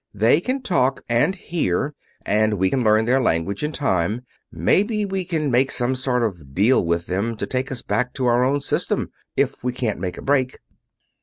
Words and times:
They 0.15 0.41
can 0.41 0.63
talk 0.63 1.03
and 1.07 1.35
hear, 1.35 1.93
and 2.25 2.55
we 2.55 2.71
can 2.71 2.83
learn 2.83 3.05
their 3.05 3.21
language 3.21 3.61
in 3.61 3.71
time. 3.71 4.25
Maybe 4.51 5.05
we 5.05 5.23
can 5.23 5.51
make 5.51 5.69
some 5.69 5.93
kind 5.93 6.23
of 6.23 6.39
a 6.39 6.43
deal 6.43 6.83
with 6.83 7.05
them 7.05 7.37
to 7.37 7.45
take 7.45 7.71
us 7.71 7.83
back 7.83 8.11
to 8.15 8.25
our 8.25 8.43
own 8.43 8.61
system, 8.61 9.11
if 9.37 9.63
we 9.63 9.71
can't 9.73 9.99
make 9.99 10.17
a 10.17 10.23
break." 10.23 10.57